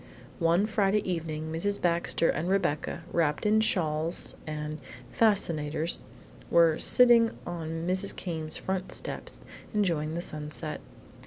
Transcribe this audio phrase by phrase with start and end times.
[0.39, 1.79] One Friday evening Mrs.
[1.79, 4.79] Baxter and Rebecca, wrapped in shawls and
[5.11, 5.99] "fascinators,"
[6.49, 8.15] were sitting on Mrs.
[8.15, 9.45] Came's front steps
[9.75, 10.81] enjoying the sunset.